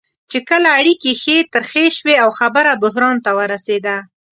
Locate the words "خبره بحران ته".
2.39-3.31